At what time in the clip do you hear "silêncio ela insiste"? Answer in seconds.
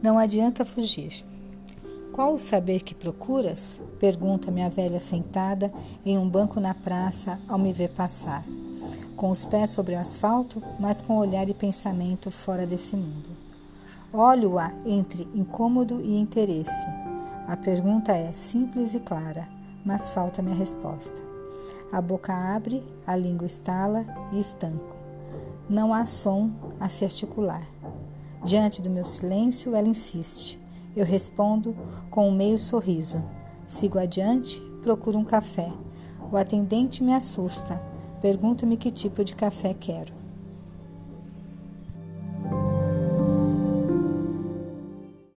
29.04-30.60